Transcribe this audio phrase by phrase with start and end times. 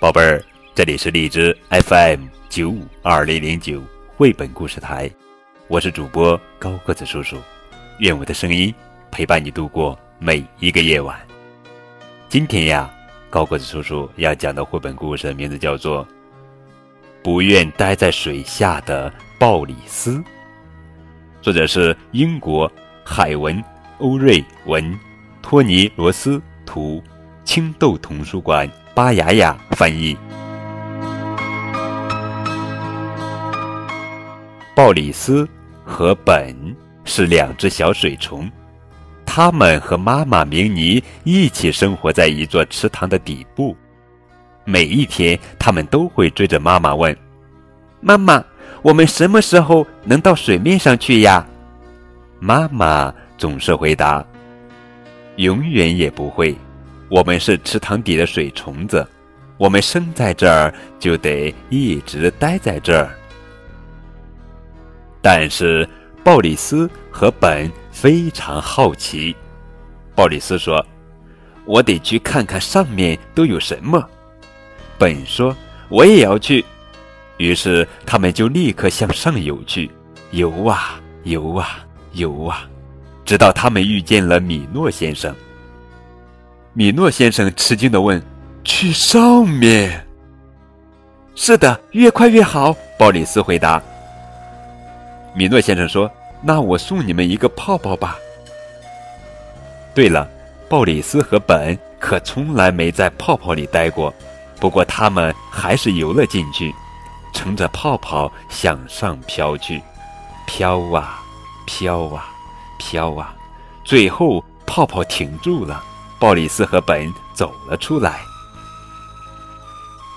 [0.00, 0.42] 宝贝儿，
[0.74, 3.82] 这里是荔枝 FM 九五二零零九
[4.16, 5.10] 绘本故事台，
[5.68, 7.36] 我是主播高个子叔叔，
[7.98, 8.74] 愿我的声音
[9.10, 11.20] 陪伴你度过每一个夜晚。
[12.30, 12.90] 今天呀，
[13.28, 16.02] 高个子叔叔要讲的绘本故事名字叫做
[17.22, 20.12] 《不愿待在水下的鲍里斯》，
[21.42, 22.72] 作者是英国
[23.04, 23.54] 海文·
[23.98, 24.98] 欧瑞文、
[25.42, 27.02] 托尼·罗斯图，
[27.50, 28.70] 青豆童书馆。
[28.94, 30.16] 巴雅雅翻译。
[34.72, 35.48] 鲍里斯
[35.84, 36.54] 和本
[37.04, 38.48] 是两只小水虫，
[39.26, 43.76] 他们和妈妈明尼一起生活在一座池塘的底部。
[44.64, 47.16] 每一天，他们都会追着妈妈问
[48.00, 48.40] ：“妈妈，
[48.80, 51.44] 我们什么时候能到水面上去呀？”
[52.38, 54.24] 妈妈总是回答
[55.34, 56.56] ：“永远也不会。”
[57.10, 59.04] 我们是池塘底的水虫子，
[59.58, 63.10] 我们生在这儿就得一直待在这儿。
[65.20, 65.86] 但是
[66.22, 69.34] 鲍里斯和本非常好奇。
[70.14, 70.86] 鲍里斯说
[71.66, 74.08] ：“我得去看看上面都有什么。”
[74.96, 75.54] 本说
[75.90, 76.64] ：“我也要去。”
[77.38, 79.90] 于是他们就立刻向上游去，
[80.30, 82.70] 游啊游啊游啊，
[83.24, 85.34] 直到他们遇见了米诺先生。
[86.72, 88.22] 米诺先生吃惊地问
[88.62, 90.06] ：“去上面
[91.34, 93.82] ？”“是的，越快越好。”鲍里斯回答。
[95.34, 96.08] 米诺先生说
[96.40, 98.16] ：“那我送你们一个泡泡吧。”
[99.92, 100.28] 对了，
[100.68, 104.14] 鲍里斯和本可从来没在泡泡里待过，
[104.60, 106.72] 不过他们还是游了进去，
[107.32, 109.82] 乘着泡泡向上飘去，
[110.46, 111.20] 飘啊，
[111.66, 112.30] 飘啊，
[112.78, 113.34] 飘啊，
[113.82, 115.82] 最后泡泡停住了。
[116.20, 118.20] 鲍里斯和本走了出来，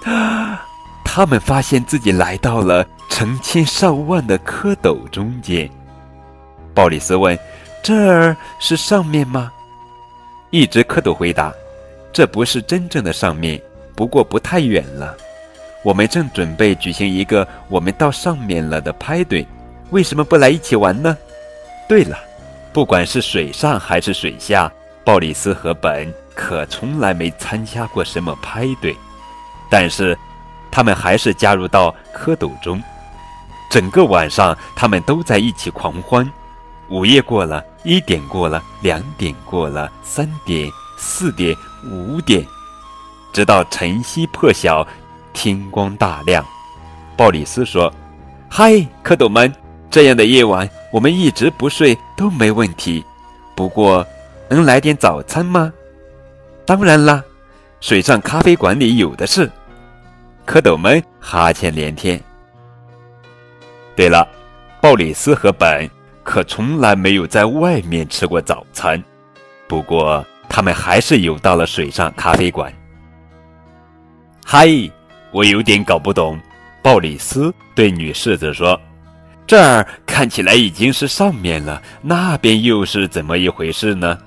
[0.00, 0.56] 他
[1.04, 5.68] 他们发现自己来到了成千上万的蝌蚪中间。
[6.72, 7.36] 鲍里斯问
[7.82, 9.50] ：“这儿是上面吗？”
[10.50, 11.52] 一只蝌蚪回答
[12.14, 13.60] ：“这不是真正的上面，
[13.96, 15.16] 不过不太远了。
[15.82, 19.44] 我们正准备举行一个我们到上面了的派对，
[19.90, 21.16] 为什么不来一起玩呢？
[21.88, 22.16] 对了，
[22.72, 24.70] 不管是水上还是水下。”
[25.08, 28.94] 鲍里斯和本可从来没参加过什么派对，
[29.70, 30.14] 但是
[30.70, 32.78] 他们还是加入到蝌蚪中。
[33.70, 36.30] 整个晚上，他们都在一起狂欢。
[36.90, 41.56] 午夜过了，一点过了，两点过了，三点、四点、
[41.90, 42.46] 五点，
[43.32, 44.86] 直到晨曦破晓，
[45.32, 46.44] 天光大亮。
[47.16, 47.90] 鲍里斯说
[48.46, 49.50] ：“嗨，蝌蚪们，
[49.90, 53.02] 这样的夜晚，我们一直不睡都没问题。
[53.56, 54.06] 不过……”
[54.48, 55.72] 能来点早餐吗？
[56.64, 57.22] 当然啦，
[57.80, 59.50] 水上咖啡馆里有的是。
[60.46, 62.18] 蝌蚪们哈欠连天。
[63.94, 64.26] 对了，
[64.80, 65.88] 鲍里斯和本
[66.22, 69.02] 可从来没有在外面吃过早餐，
[69.66, 72.72] 不过他们还是游到了水上咖啡馆。
[74.44, 74.68] 嗨，
[75.30, 76.38] 我有点搞不懂。
[76.80, 78.80] 鲍里斯对女侍子说
[79.46, 84.18] ：“这儿看起来已经是上面了，那边又是怎么一回事呢？”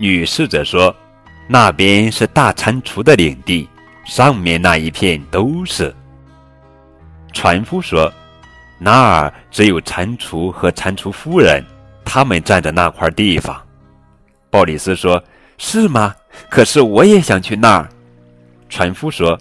[0.00, 0.96] 女侍者说
[1.46, 3.68] ：“那边是大蟾蜍的领地，
[4.06, 5.94] 上面那一片都是。”
[7.34, 8.10] 船夫说
[8.80, 11.62] ：“那儿只有蟾蜍和蟾蜍夫人，
[12.02, 13.60] 他们占着那块地方。”
[14.48, 15.22] 鲍里斯说
[15.58, 16.14] ：“是吗？
[16.48, 17.86] 可是我也想去那儿。”
[18.70, 19.38] 船夫说：“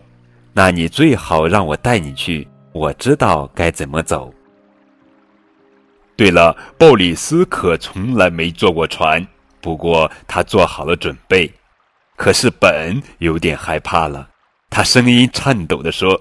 [0.52, 4.34] 那你最好让我带你去，我知道该怎么走。”
[6.18, 9.26] 对了，鲍里斯可从来没坐过船。
[9.62, 11.52] 不过他做好了准备，
[12.16, 14.30] 可是本有点害怕了。
[14.70, 16.20] 他声音颤抖地说：“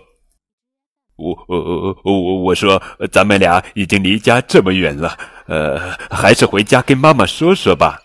[1.17, 2.83] 我、我、我、我、我说，
[3.13, 5.79] 咱们俩已经离家这么远了，呃，
[6.11, 8.01] 还是回家跟妈妈说说吧。”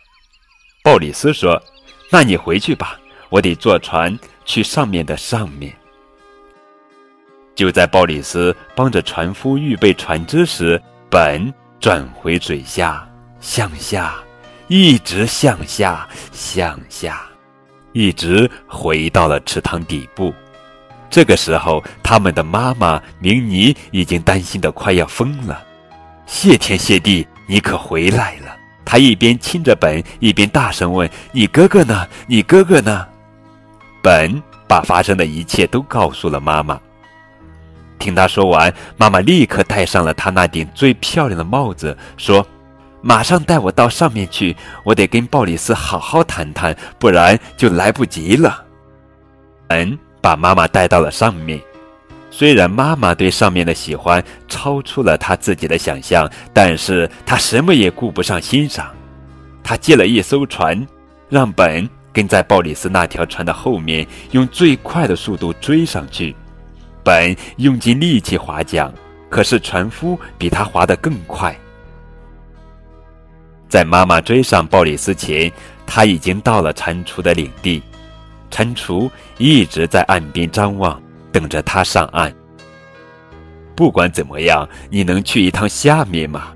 [0.84, 1.62] 鲍里斯说
[2.12, 5.74] ：“那你回去吧，我得坐船去上面的上面。”
[7.56, 13.08] 就在鲍里斯帮着船夫预备船只时，本转回嘴下，
[13.40, 14.16] 向下。
[14.76, 17.22] 一直向下，向下，
[17.92, 20.34] 一直回到了池塘底部。
[21.12, 25.64] 这个时候，他们的妈妈明妮已经担心的快要疯了。
[26.26, 28.58] 谢天谢地，你可回来了！
[28.84, 32.08] 她一边亲着本，一边大声问：“你哥哥呢？
[32.26, 33.06] 你哥哥呢？”
[34.02, 36.82] 本把发生的一切都告诉了妈妈。
[38.00, 42.44] 听他说完，妈妈立刻戴上了她那顶最漂亮的帽子，说。
[43.06, 44.56] 马上带我到上面去，
[44.86, 48.64] 我得跟鲍里斯好好谈谈，不然就来不及了。
[49.68, 51.62] 本把妈妈带到了上面。
[52.32, 58.90] 虽然妈妈对上面的喜欢超出了他自己的想象，但是他什么也顾不上欣赏。
[59.62, 60.88] 他借了一艘船，
[61.28, 66.34] 让本跟在鲍里斯那条船的后面，用最快的速度追上去。
[67.04, 68.90] 本用尽力气划桨，
[69.30, 71.54] 可是船夫比他划得更快。
[73.74, 75.52] 在妈妈追上鲍里斯前，
[75.84, 77.82] 他已经到了蟾蜍的领地。
[78.52, 79.10] 蟾蜍
[79.40, 82.32] 一直在岸边张望，等着他上岸。
[83.76, 86.54] 不管怎么样，你能去一趟下面吗？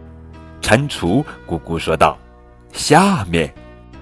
[0.62, 2.16] 蟾蜍咕咕说道。
[2.72, 3.52] 下面，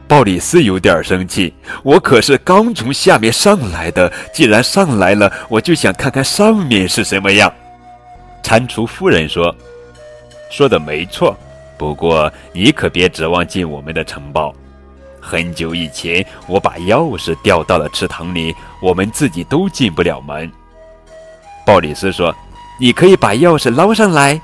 [0.10, 1.54] 鲍里斯有点生气。
[1.84, 7.50] 我可是刚从下面上来的，既然上来了，我就想看看上面是什么样。
[8.44, 9.56] 蟾蜍夫人说
[10.52, 11.34] ：“说的没错，
[11.78, 14.54] 不过你可别指望进我们的城堡。
[15.22, 20.52] 很久以前，我把钥匙掉到了池塘里，我们自己都进不了门。”
[21.66, 22.34] 鲍里斯说
[22.80, 24.40] ：“你可以把钥匙捞上来。”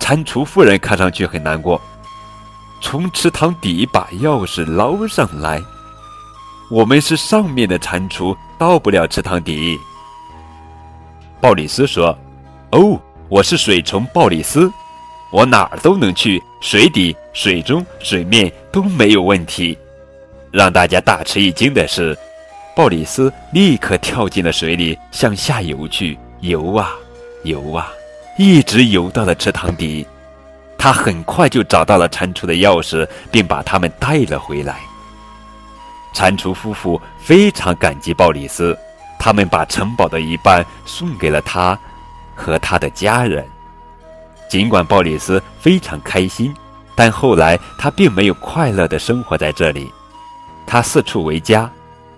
[0.00, 1.80] 蟾蜍夫人看上去很难过。
[2.80, 5.60] 从池塘底把钥匙捞上来。
[6.70, 9.78] 我们是上面的蟾蜍，到不了池塘底。
[11.40, 12.16] 鲍里斯说
[12.72, 14.72] ：“哦，我是水虫鲍里斯，
[15.36, 19.76] 我哪儿都能去，水底、水中、水面都没有问题。”
[20.50, 22.16] 让大家大吃一惊的是，
[22.74, 26.90] 鲍里斯立刻跳进了水里，向下游去，游啊
[27.42, 27.92] 游啊，
[28.38, 30.06] 一直游到了池塘底。
[30.78, 34.78] 他很快就找到了蟾蜍的钥匙，并把它们带了回来。
[36.14, 38.74] 蟾蜍夫妇非常感激鲍里斯，
[39.18, 41.78] 他们把城堡的一半送给了他
[42.34, 43.46] 和他的家人。
[44.48, 46.54] 尽管鲍里斯非常开心，
[46.94, 49.90] 但后来他并没有快乐地生活在这里。
[50.66, 51.70] 他四处为家，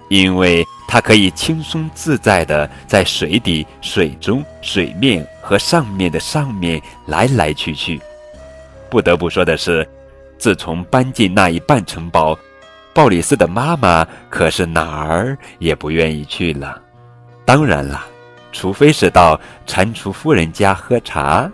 [0.09, 8.01] 因为他可以轻松自在地在水底、水中、水面和上面的上面来来去去。
[8.91, 9.87] 不得不说的是，
[10.39, 12.39] 自从搬进那一半城堡，
[12.95, 16.81] 鲍里斯的妈妈可是哪儿也不愿意去了。
[17.45, 18.07] 当然了，
[18.51, 21.51] 除非是到蟾蜍夫人家喝茶。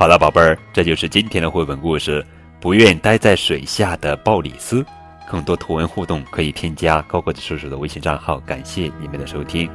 [0.00, 2.22] 好了，宝贝儿，这就是今天的绘本故事
[2.58, 4.82] 《不愿待在水下的鲍里斯》。
[5.30, 8.40] 更多图文互动可以添加高个子叔叔的微信账号。
[8.40, 9.70] 感谢你们的收听。